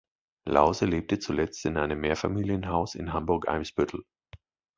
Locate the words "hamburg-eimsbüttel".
3.13-4.03